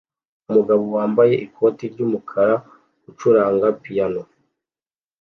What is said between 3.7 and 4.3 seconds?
piyano